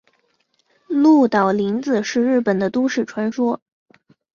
[0.87, 3.61] 鹿岛零子是日本的都市传说。